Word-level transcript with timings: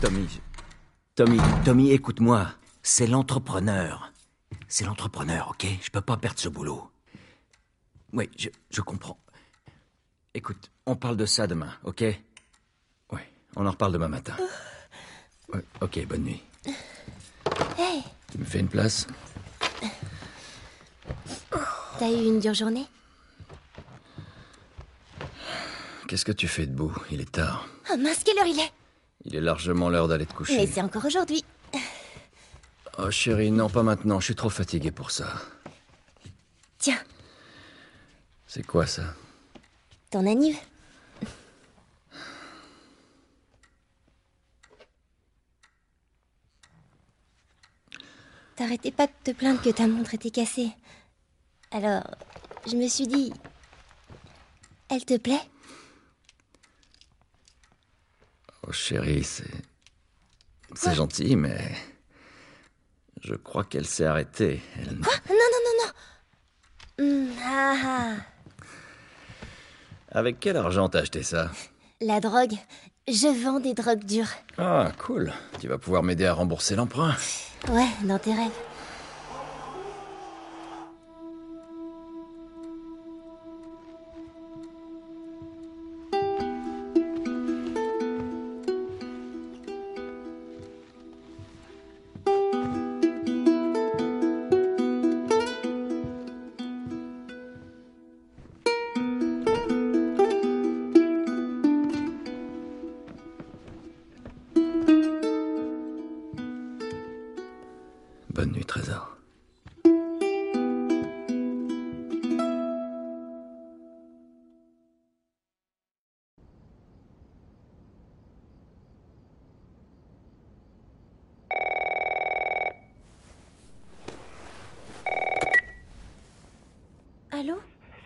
Tommy, 0.00 0.28
Tommy, 1.14 1.38
Tommy, 1.64 1.90
écoute-moi. 1.90 2.48
C'est 2.82 3.06
l'entrepreneur. 3.06 4.12
C'est 4.68 4.84
l'entrepreneur, 4.84 5.48
ok? 5.50 5.66
Je 5.82 5.90
peux 5.90 6.00
pas 6.00 6.16
perdre 6.16 6.38
ce 6.38 6.48
boulot. 6.48 6.88
Oui, 8.12 8.30
je, 8.38 8.48
je 8.70 8.80
comprends. 8.80 9.18
Écoute, 10.34 10.70
on 10.86 10.94
parle 10.96 11.16
de 11.16 11.26
ça 11.26 11.46
demain, 11.46 11.72
ok? 11.84 12.04
Oui, 13.12 13.20
on 13.56 13.66
en 13.66 13.70
reparle 13.72 13.92
demain 13.92 14.08
matin. 14.08 14.36
Ouais, 15.52 15.64
ok, 15.80 16.06
bonne 16.06 16.22
nuit. 16.22 16.42
Hey, 17.76 18.02
Tu 18.30 18.38
me 18.38 18.44
fais 18.44 18.60
une 18.60 18.68
place? 18.68 19.06
T'as 21.98 22.10
eu 22.10 22.24
une 22.26 22.38
dure 22.38 22.54
journée? 22.54 22.86
Qu'est-ce 26.06 26.24
que 26.24 26.32
tu 26.32 26.46
fais 26.46 26.66
debout? 26.66 26.94
Il 27.10 27.20
est 27.20 27.32
tard. 27.32 27.66
Oh 27.92 27.96
mince, 27.96 28.22
quelle 28.24 28.38
heure 28.38 28.46
il 28.46 28.58
est 28.60 28.72
Il 29.30 29.34
est 29.36 29.42
largement 29.42 29.90
l'heure 29.90 30.08
d'aller 30.08 30.24
te 30.24 30.32
coucher. 30.32 30.56
Mais 30.56 30.66
c'est 30.66 30.80
encore 30.80 31.04
aujourd'hui. 31.04 31.44
Oh 32.96 33.10
chérie, 33.10 33.50
non, 33.50 33.68
pas 33.68 33.82
maintenant. 33.82 34.20
Je 34.20 34.24
suis 34.24 34.34
trop 34.34 34.48
fatigué 34.48 34.90
pour 34.90 35.10
ça. 35.10 35.34
Tiens, 36.78 36.98
C'est 38.46 38.66
quoi 38.66 38.86
ça? 38.86 39.02
Ton 40.10 40.26
anniv. 40.26 40.56
T'arrêtais 48.56 48.92
pas 48.92 49.08
de 49.08 49.12
te 49.24 49.30
plaindre 49.32 49.60
que 49.60 49.68
ta 49.68 49.86
montre 49.86 50.14
était 50.14 50.30
cassée. 50.30 50.70
Alors, 51.70 52.02
je 52.66 52.76
me 52.76 52.88
suis 52.88 53.06
dit... 53.06 53.30
Elle 54.88 55.04
te 55.04 55.18
plaît? 55.18 55.42
Oh 58.68 58.72
chérie, 58.72 59.24
c'est... 59.24 59.50
C'est 60.74 60.94
gentil, 60.94 61.36
mais... 61.36 61.58
Je 63.22 63.34
crois 63.34 63.64
qu'elle 63.64 63.86
s'est 63.86 64.04
arrêtée. 64.04 64.60
Elle... 64.76 64.96
Non, 64.96 65.06
non, 65.30 65.60
non, 65.64 65.84
non 66.98 67.04
Hum, 67.04 67.30
ah, 67.42 67.74
ah. 67.84 68.14
Avec 70.10 70.38
quel 70.40 70.56
argent 70.56 70.88
t'as 70.88 71.00
acheté 71.00 71.22
ça? 71.22 71.50
La 72.02 72.20
drogue. 72.20 72.56
Je 73.06 73.42
vends 73.42 73.60
des 73.60 73.72
drogues 73.72 74.04
dures. 74.04 74.28
Ah, 74.58 74.92
cool. 74.98 75.32
Tu 75.60 75.68
vas 75.68 75.78
pouvoir 75.78 76.02
m'aider 76.02 76.26
à 76.26 76.34
rembourser 76.34 76.76
l'emprunt. 76.76 77.16
Ouais, 77.68 77.88
dans 78.04 78.18
tes 78.18 78.34
rêves. 78.34 78.50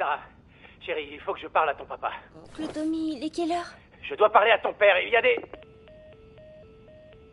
Sarah, 0.03 0.19
chérie, 0.85 1.11
il 1.13 1.21
faut 1.21 1.33
que 1.33 1.39
je 1.39 1.47
parle 1.47 1.69
à 1.69 1.75
ton 1.77 1.85
papa. 1.85 2.11
Oncle 2.35 2.67
Tommy, 2.73 3.19
il 3.19 3.25
est 3.25 3.31
quelle 3.31 3.53
heure? 3.53 3.73
Je 4.03 4.17
dois 4.17 4.33
parler 4.33 4.51
à 4.51 4.59
ton 4.59 4.73
père, 4.75 4.99
il 4.99 5.11
y 5.11 5.17
a 5.17 5.23
des... 5.23 5.37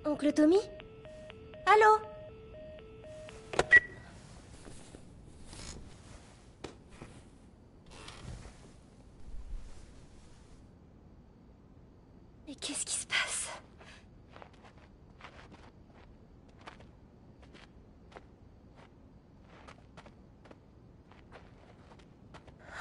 Oncle 0.06 0.32
Tommy? 0.32 0.60
Allô 1.66 1.98
Mais 12.48 12.54
qu'est-ce 12.54 12.86
qui 12.86 12.94
se 12.94 13.08
passe 13.08 13.50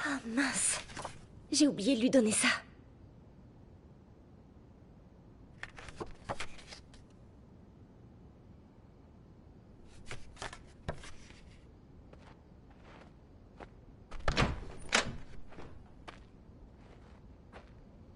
Ah 0.05 0.08
mince 0.27 0.79
J'ai 1.51 1.67
oublié 1.67 1.95
de 1.95 2.01
lui 2.01 2.09
donner 2.09 2.31
ça. 2.31 2.47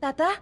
Papa 0.04 0.42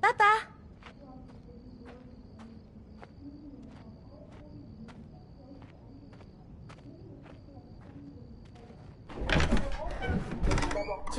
Papa 0.00 0.54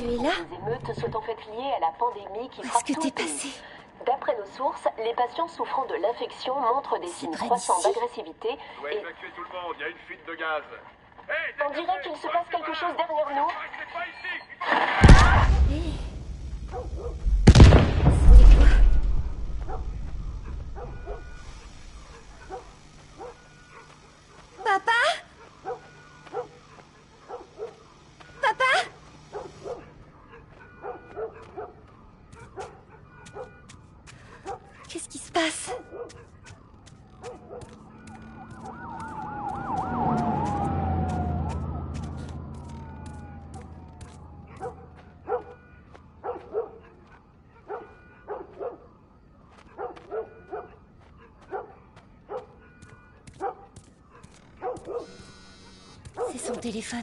Tu 0.06 0.12
es 0.12 0.16
là 0.18 0.30
Les 0.50 0.56
émeutes 0.56 1.00
sont 1.00 1.20
faites 1.20 1.46
liées 1.46 1.72
à 1.76 1.80
la 1.80 1.90
pandémie 1.98 2.48
qui 2.50 2.62
frappe 2.62 2.84
tout 2.84 3.02
le 3.02 3.10
passé 3.10 3.48
D'après 4.06 4.36
nos 4.36 4.46
sources, 4.56 4.86
les 4.98 5.12
patients 5.14 5.48
souffrant 5.48 5.84
de 5.86 5.94
l'infection 5.96 6.54
montrent 6.60 6.98
des 7.00 7.08
signes 7.08 7.34
croissants 7.34 7.80
d'agressivité 7.82 8.50
Ouais, 8.82 8.94
et 8.94 8.98
évacuez 8.98 9.30
tout 9.34 9.42
le 9.42 9.60
monde, 9.60 9.74
il 9.78 9.80
y 9.80 9.84
a 9.84 9.88
une 9.88 9.98
fuite 10.06 10.24
de 10.24 10.34
gaz. 10.36 10.62
Hey, 11.28 11.54
on 11.66 11.70
dirait 11.70 12.00
qu'il 12.04 12.16
se 12.16 12.28
passe 12.28 12.46
quelque 12.52 12.72
chose 12.72 12.94
derrière 12.96 13.30
nous. 13.34 13.50
Papa 24.62 24.92
Papa 24.92 25.05
Qu'est-ce 34.96 35.08
qui 35.10 35.18
se 35.18 35.30
passe 35.30 35.70
C'est 56.32 56.38
son 56.38 56.54
téléphone. 56.54 57.02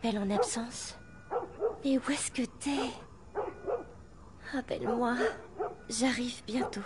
T'appelle 0.00 0.18
en 0.18 0.30
absence. 0.30 0.96
Et 1.84 1.98
où 1.98 2.10
est-ce 2.10 2.30
que 2.30 2.42
t'es? 2.42 2.90
Appelle-moi. 4.56 5.16
J'arrive 5.88 6.42
bientôt. 6.46 6.80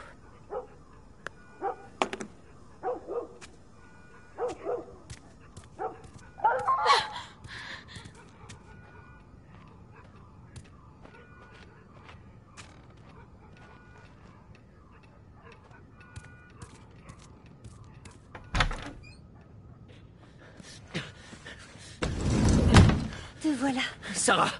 Voilà. 23.58 23.80
Sarah, 24.14 24.50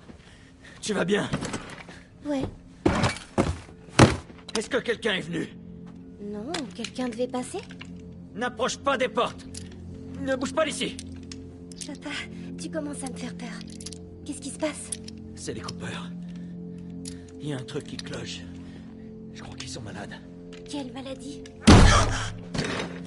tu 0.80 0.92
vas 0.92 1.04
bien 1.04 1.28
Ouais. 2.24 2.42
Est-ce 4.56 4.68
que 4.68 4.76
quelqu'un 4.78 5.14
est 5.14 5.20
venu 5.22 5.48
Non, 6.20 6.52
quelqu'un 6.74 7.08
devait 7.08 7.26
passer 7.28 7.58
N'approche 8.34 8.76
pas 8.78 8.96
des 8.96 9.08
portes 9.08 9.44
Ne 10.20 10.36
bouge 10.36 10.52
pas 10.54 10.64
d'ici 10.64 10.96
Papa, 11.86 12.10
tu 12.60 12.70
commences 12.70 13.02
à 13.02 13.10
me 13.10 13.16
faire 13.16 13.34
peur. 13.36 13.48
Qu'est-ce 14.24 14.40
qui 14.40 14.50
se 14.50 14.58
passe 14.58 14.90
C'est 15.34 15.52
les 15.52 15.60
coupeurs. 15.60 16.08
Il 17.40 17.48
y 17.48 17.52
a 17.52 17.56
un 17.56 17.64
truc 17.64 17.84
qui 17.84 17.96
cloche. 17.96 18.40
Je 19.34 19.42
crois 19.42 19.56
qu'ils 19.56 19.68
sont 19.68 19.82
malades. 19.82 20.14
Quelle 20.70 20.92
maladie 20.92 21.42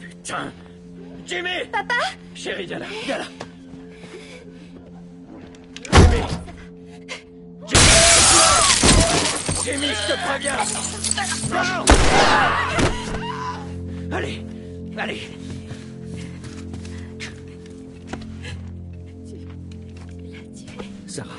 Putain 0.02 0.52
Jimmy 1.26 1.66
Papa 1.72 1.96
Chérie, 2.36 2.66
viens 2.66 2.80
là, 2.80 2.86
viens 3.06 3.18
là 3.20 3.26
Jimmy 9.66 9.78
Jimmy, 9.78 9.88
je 9.96 10.14
te 10.14 10.18
préviens 10.28 10.58
Non 11.52 11.86
Allez, 14.16 14.46
allez 14.96 15.22
Sarah, 21.08 21.30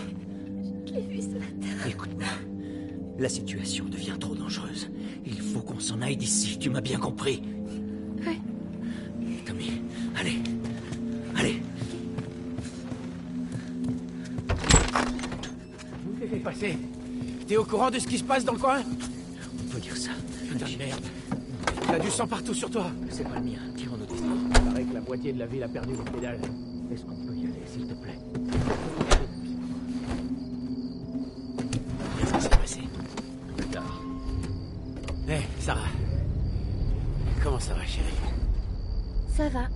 Je 0.86 0.92
l'ai 0.92 1.00
vu 1.02 1.20
ce 1.22 1.38
matin. 1.38 1.88
écoute-moi. 1.88 2.26
La 3.20 3.28
situation 3.28 3.84
devient 3.84 4.16
trop 4.18 4.34
dangereuse. 4.34 4.90
Il 5.24 5.40
faut 5.40 5.60
qu'on 5.60 5.78
s'en 5.78 6.02
aille 6.02 6.16
d'ici, 6.16 6.58
tu 6.58 6.68
m'as 6.68 6.80
bien 6.80 6.98
compris. 6.98 7.42
Ouais. 8.26 8.40
Tommy, 9.44 9.82
allez. 10.18 10.38
Allez. 11.36 11.62
Vous 16.04 16.38
passer. 16.40 16.76
T'es 17.46 17.56
au 17.56 17.64
courant 17.64 17.90
de 17.90 17.98
ce 17.98 18.06
qui 18.08 18.18
se 18.18 18.24
passe 18.24 18.44
dans 18.44 18.54
le 18.54 18.58
coin 18.58 18.78
On 18.80 19.72
peut 19.72 19.78
dire 19.78 19.96
ça. 19.96 20.10
Putain 20.50 20.66
de 20.66 20.76
merde. 20.78 21.04
T'as 21.86 21.98
du 22.00 22.10
sang 22.10 22.26
partout 22.26 22.54
sur 22.54 22.68
toi. 22.68 22.86
C'est 23.08 23.22
pas 23.22 23.36
le 23.36 23.44
mien. 23.44 23.58
Tire 23.76 23.92
nos 23.96 24.04
discours. 24.04 24.36
Il 24.48 24.60
paraît 24.72 24.84
que 24.84 24.94
la 24.94 25.00
moitié 25.00 25.32
de 25.32 25.38
la 25.38 25.46
ville 25.46 25.62
a 25.62 25.68
perdu 25.68 25.92
les 25.92 26.10
pédales. 26.10 26.40
Est-ce 26.92 27.04
qu'on 27.04 27.14
peut 27.14 27.34
y 27.34 27.44
aller, 27.44 27.62
s'il 27.66 27.86
te 27.86 27.94
plaît 27.94 28.18
Qu'est-ce 32.18 32.32
qui 32.34 32.40
s'est 32.40 32.48
passé 32.48 32.80
Plus 33.56 33.66
tard. 33.66 34.02
Hé, 35.28 35.38
Sarah. 35.60 35.80
Comment 37.44 37.60
ça 37.60 37.74
va, 37.74 37.84
chérie 37.84 38.06
Ça 39.36 39.48
va. 39.50 39.68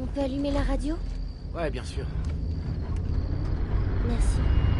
On 0.00 0.06
peut 0.06 0.20
allumer 0.20 0.52
la 0.52 0.62
radio? 0.62 0.94
Ouais, 1.54 1.70
bien 1.70 1.84
sûr. 1.84 2.04
Merci. 4.06 4.73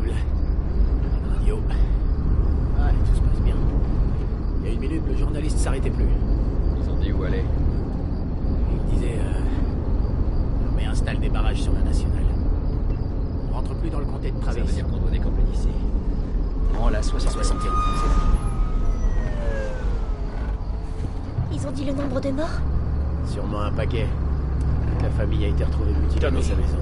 Radio. 0.00 1.56
Ouais, 1.56 2.94
tout 3.04 3.14
se 3.14 3.20
passe 3.20 3.40
bien. 3.44 3.54
Il 4.62 4.66
y 4.66 4.70
a 4.70 4.72
une 4.72 4.80
minute, 4.80 5.02
le 5.06 5.16
journaliste 5.18 5.58
s'arrêtait 5.58 5.90
plus. 5.90 6.06
Ils 6.82 6.90
ont 6.90 6.96
dit 6.96 7.12
où 7.12 7.22
aller. 7.24 7.44
Il 8.70 8.94
disait... 8.94 9.18
Euh, 9.18 10.64
l'armée 10.64 10.86
installe 10.86 11.18
des 11.20 11.28
barrages 11.28 11.60
sur 11.60 11.74
la 11.74 11.80
nationale. 11.82 12.24
On 13.50 13.54
rentre 13.54 13.74
plus 13.74 13.90
dans 13.90 13.98
le 13.98 14.06
comté 14.06 14.30
de 14.30 14.36
Ça 14.42 14.52
veut 14.52 14.60
Travis. 14.60 14.72
dire 14.72 14.86
qu'on 14.88 14.96
doit 14.96 15.10
décamper 15.10 15.42
d'ici. 15.52 15.68
Prends 16.72 16.88
la 16.88 17.02
71. 17.02 17.46
71. 17.46 17.72
Ils 21.52 21.66
ont 21.66 21.70
dit 21.70 21.84
le 21.84 21.92
nombre 21.92 22.18
de 22.20 22.30
morts? 22.30 22.60
Sûrement 23.26 23.60
un 23.60 23.72
paquet. 23.72 24.06
La 25.02 25.10
famille 25.10 25.44
a 25.44 25.48
été 25.48 25.64
retrouvée 25.64 25.92
mutilée 25.92 26.30
dans 26.30 26.40
sa 26.42 26.54
maison. 26.54 26.78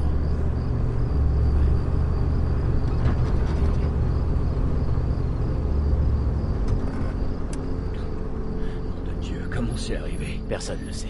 Arrivé? 9.97 10.41
Personne 10.49 10.79
ne 10.87 10.93
sait. 10.93 11.09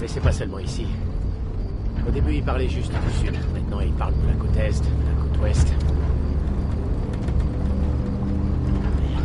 Mais 0.00 0.06
c'est 0.06 0.20
pas 0.20 0.32
seulement 0.32 0.58
ici. 0.58 0.86
Au 2.06 2.10
début, 2.10 2.34
il 2.34 2.42
parlait 2.42 2.68
juste 2.68 2.92
du 2.92 3.26
sud. 3.26 3.34
Maintenant, 3.52 3.80
il 3.80 3.92
parle 3.92 4.14
de 4.14 4.26
la 4.28 4.34
côte 4.34 4.56
est, 4.56 4.80
de 4.80 4.86
la 4.86 5.22
côte 5.22 5.42
ouest. 5.42 5.68
Merde. 9.00 9.24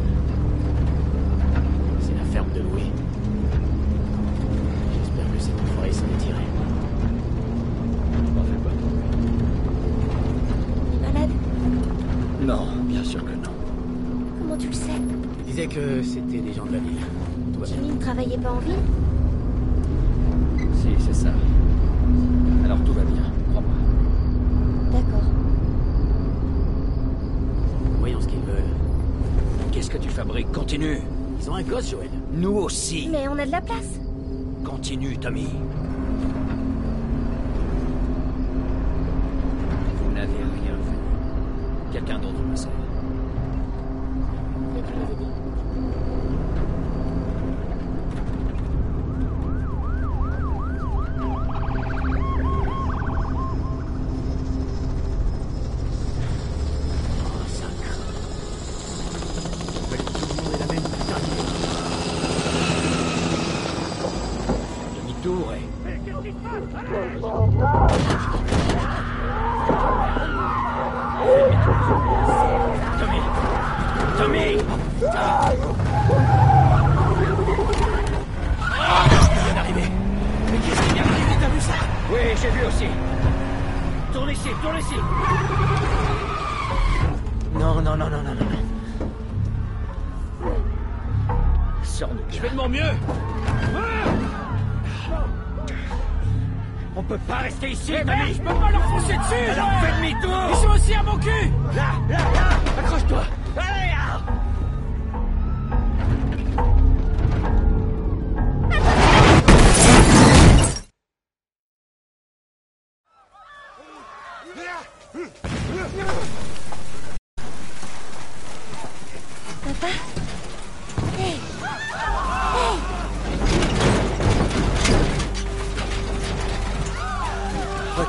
C'est 1.99 2.15
la 2.15 2.25
ferme 2.25 2.51
de 2.53 2.61
Louis. 2.61 2.91
J'espère 4.97 5.33
que 5.33 5.39
cet 5.39 5.53
enfoiré 5.61 5.91
s'en 5.91 6.05
est 6.05 6.17
tiré. 6.17 6.43
M'en 8.35 8.43
fais 8.43 8.59
pas. 8.63 8.71
Malade 11.07 11.31
Non, 12.41 12.67
bien 12.85 13.03
sûr 13.03 13.23
que 13.23 13.31
non. 13.31 13.53
Comment 14.39 14.57
tu 14.57 14.67
le 14.67 14.73
sais? 14.73 14.99
Il 15.39 15.45
disait 15.45 15.67
que 15.67 16.01
c'était 16.01 16.39
des 16.39 16.53
gens 16.53 16.65
de 16.65 16.73
la 16.73 16.79
ville. 16.79 16.97
Travaillait 18.03 18.37
pas 18.37 18.51
en 18.51 18.59
ville 18.59 18.75
Si, 20.75 20.89
c'est 20.99 21.13
ça. 21.13 21.29
Alors 22.65 22.77
tout 22.79 22.91
va 22.91 23.01
bien, 23.01 23.23
crois-moi. 23.51 23.71
D'accord. 24.91 25.23
Voyons 27.99 28.19
ce 28.19 28.27
qu'ils 28.27 28.41
veulent. 28.41 28.73
Qu'est-ce 29.71 29.89
que 29.89 29.97
tu 29.97 30.09
fabriques? 30.09 30.51
Continue. 30.51 30.99
Ils 31.39 31.49
ont 31.49 31.55
un 31.55 31.63
gosse, 31.63 31.91
Joël. 31.91 32.09
Nous 32.33 32.51
aussi. 32.51 33.07
Mais 33.09 33.29
on 33.29 33.39
a 33.39 33.45
de 33.45 33.51
la 33.51 33.61
place. 33.61 34.01
Continue, 34.65 35.17
Tommy. 35.17 35.47
Vous 40.03 40.11
n'avez 40.13 40.27
rien 40.27 40.75
fait. 40.83 41.93
Quelqu'un 41.93 42.19
d'autre 42.19 42.39
le 42.51 42.55
sait. 42.57 42.67
De- 65.23 65.29
Demi-tour 65.29 65.53
et... 65.53 66.73
Tommy 72.99 73.21
Tommy 74.17 74.47
Il 74.51 75.07
vient 79.43 79.53
d'arriver. 79.55 79.87
Mais 80.51 80.57
qu'est-ce 80.59 80.81
qui 80.81 80.93
vient 80.93 81.03
d'arriver 81.03 81.35
T'as 81.41 81.49
vu 81.49 81.61
ça 81.61 81.73
Oui, 82.11 82.19
j'ai 82.41 82.49
vu 82.49 82.65
aussi. 82.67 82.87
Tourne 84.13 84.29
ici, 84.29 84.49
tourne 84.61 84.77
ici. 84.77 84.95
Non, 87.55 87.81
non, 87.81 87.95
non, 87.97 88.09
non, 88.09 88.21
non, 88.23 88.33
non. 88.33 88.45
Sors-nous. 91.83 92.19
Je 92.31 92.39
fais 92.39 92.49
de 92.49 92.55
mon 92.55 92.69
mieux. 92.69 92.91
On 96.95 97.01
peut 97.03 97.17
pas 97.27 97.37
rester 97.37 97.71
ici, 97.71 97.91
Eh 97.95 97.99
Tommy. 98.05 98.15
merde, 98.17 98.29
je 98.33 98.37
peux 98.39 98.53
pas 98.53 98.71
leur 98.71 98.83
foncer 98.83 99.17
dessus 99.17 99.49
Alors 99.51 99.69
fais 99.81 99.91
demi-tour. 99.97 100.43
Ils 100.49 100.55
sont 100.57 100.69
aussi 100.75 100.93
à 100.93 101.03
mon 101.03 101.17
cul 101.17 101.29
Là, 101.75 101.83
là, 102.09 102.17
là. 102.17 102.79
Accroche-toi. 102.79 103.23
Allez, 103.57 103.92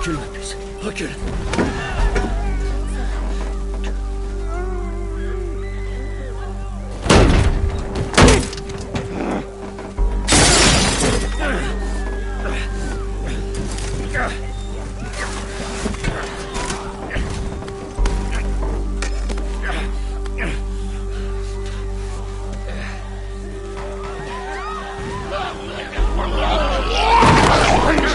Recule, 0.04 0.18
ma. 0.18 0.54
Recule. 0.82 1.08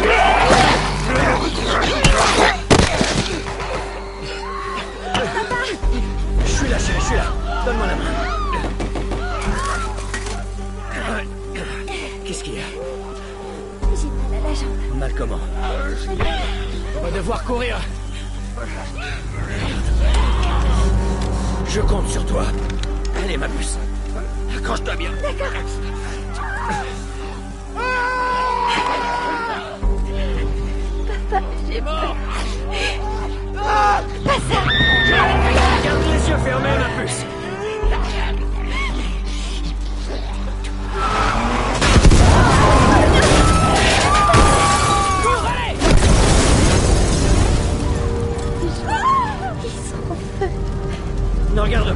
Yeah! 0.02 0.39
Donne-moi 7.70 7.86
la 7.86 7.96
main. 7.96 8.04
Qu'est-ce 12.26 12.44
qu'il 12.44 12.56
y 12.56 12.58
a 12.58 12.62
J'ai 13.96 14.08
mal 14.08 14.40
à 14.44 14.50
la 14.50 14.54
jambe. 14.56 14.98
Mal 14.98 15.14
comment 15.16 15.40
On 16.98 17.04
va 17.04 17.12
devoir 17.12 17.44
courir. 17.44 17.78
Je 21.68 21.82
compte 21.82 22.10
sur 22.10 22.26
toi. 22.26 22.46
Allez, 23.24 23.38
ma 23.38 23.48
puce. 23.48 23.78
Accroche-toi 24.58 24.96
bien. 24.96 25.12
J'ai 31.70 31.82
peur. 31.82 32.16
Garde 35.84 36.04
les 36.12 36.30
yeux 36.30 36.38
fermés, 36.38 36.70
ma 36.80 37.04
puce. 37.04 37.29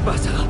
Ne 0.06 0.43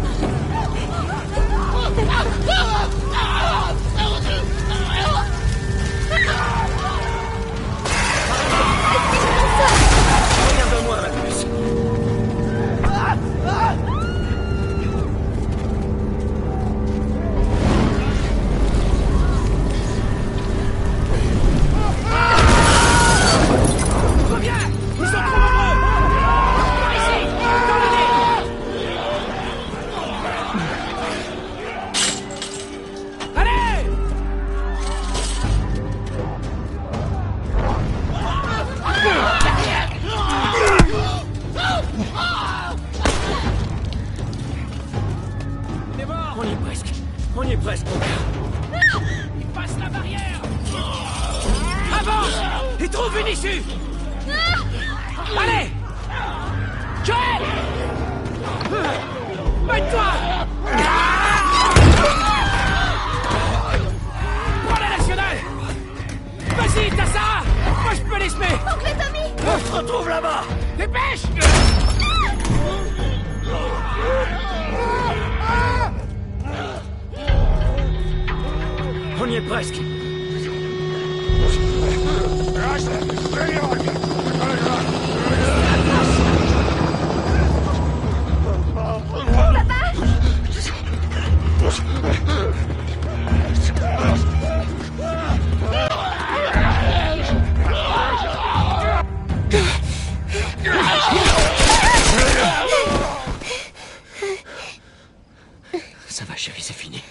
Ça 106.08 106.25
va, 106.25 106.36
chérie, 106.36 106.62
c'est 106.62 106.74
fini. 106.74 107.02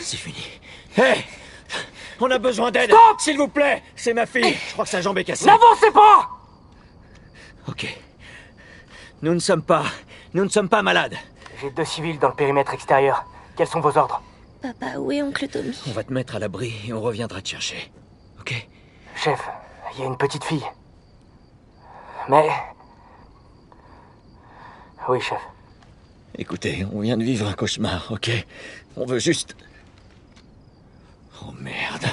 C'est 0.00 0.16
fini. 0.16 0.42
Hé 0.96 1.24
On 2.20 2.30
a 2.30 2.38
besoin 2.38 2.70
d'aide 2.70 2.92
S'il 3.18 3.36
vous 3.36 3.48
plaît 3.48 3.82
C'est 3.96 4.14
ma 4.14 4.26
fille 4.26 4.56
Je 4.68 4.72
crois 4.72 4.84
que 4.84 4.90
sa 4.90 5.00
jambe 5.00 5.18
est 5.18 5.24
cassée. 5.24 5.46
N'avancez 5.46 5.90
pas 5.90 6.28
Ok. 7.68 7.98
Nous 9.22 9.34
ne 9.34 9.40
sommes 9.40 9.62
pas... 9.62 9.84
Nous 10.34 10.44
ne 10.44 10.50
sommes 10.50 10.68
pas 10.68 10.82
malades. 10.82 11.16
J'ai 11.60 11.70
deux 11.70 11.84
civils 11.84 12.18
dans 12.18 12.28
le 12.28 12.34
périmètre 12.34 12.74
extérieur. 12.74 13.24
Quels 13.56 13.68
sont 13.68 13.80
vos 13.80 13.96
ordres 13.96 14.20
Papa, 14.60 14.98
où 14.98 15.12
est 15.12 15.22
oncle 15.22 15.46
Tommy 15.46 15.78
On 15.86 15.92
va 15.92 16.02
te 16.02 16.12
mettre 16.12 16.34
à 16.34 16.38
l'abri 16.38 16.74
et 16.86 16.92
on 16.92 17.00
reviendra 17.00 17.40
te 17.40 17.48
chercher. 17.48 17.92
Ok 18.40 18.66
Chef, 19.14 19.40
il 19.94 20.00
y 20.00 20.02
a 20.02 20.06
une 20.06 20.16
petite 20.16 20.42
fille. 20.44 20.64
Mais... 22.28 22.48
Oui, 25.08 25.20
chef. 25.20 25.40
Écoutez, 26.36 26.84
on 26.92 27.00
vient 27.00 27.16
de 27.16 27.22
vivre 27.22 27.46
un 27.46 27.52
cauchemar, 27.52 28.10
ok 28.10 28.30
On 28.96 29.04
veut 29.04 29.18
juste... 29.18 29.54
Oh 31.42 31.52
merde. 31.60 32.06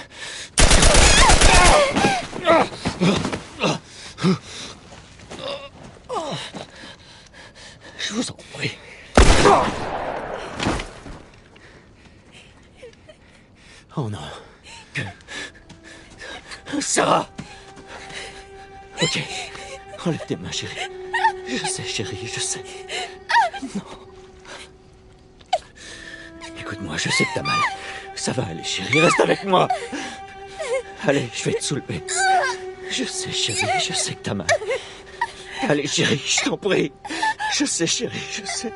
Je 7.97 8.13
vous 8.13 8.29
en 8.29 8.37
prie. 8.53 8.77
Oh 13.97 14.09
non. 14.09 14.19
Sarah 16.79 17.29
Ok. 19.01 19.19
Enlève 20.05 20.25
tes 20.25 20.35
mains, 20.35 20.51
chérie. 20.51 20.75
Je 21.47 21.65
sais, 21.65 21.83
chérie, 21.83 22.29
je 22.33 22.39
sais. 22.39 22.63
Écoute-moi, 26.59 26.95
je 26.97 27.09
sais 27.09 27.25
que 27.25 27.29
t'as 27.35 27.43
mal. 27.43 27.59
Ça 28.15 28.31
va 28.31 28.45
aller, 28.45 28.63
chérie, 28.63 29.01
reste 29.01 29.19
avec 29.19 29.43
moi. 29.43 29.67
Allez, 31.05 31.27
je 31.33 31.43
vais 31.43 31.53
te 31.53 31.63
soulever. 31.63 32.03
Je 32.89 33.03
sais, 33.03 33.31
chérie, 33.31 33.67
je 33.79 33.93
sais 33.93 34.13
que 34.13 34.21
t'as 34.21 34.33
mal. 34.33 34.47
Allez, 35.67 35.87
chérie, 35.87 36.21
je 36.25 36.45
t'en 36.45 36.57
prie. 36.57 36.91
Je 37.53 37.65
sais, 37.65 37.87
chérie, 37.87 38.19
je 38.31 38.45
sais. 38.45 38.73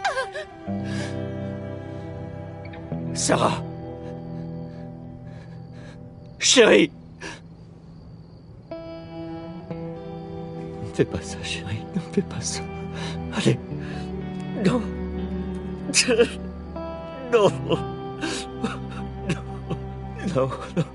Sarah. 3.13 3.63
Chérie. 6.46 6.92
Ne 8.70 8.75
fais 10.94 11.04
pas 11.04 11.20
ça, 11.20 11.42
chérie. 11.42 11.84
Ne 11.96 12.02
fais 12.14 12.22
pas 12.22 12.40
ça. 12.40 12.62
Allez. 13.36 13.58
Non. 14.64 14.80
Non. 17.34 17.50
Non, 20.36 20.50
non. 20.78 20.86
Pitié. 20.86 20.95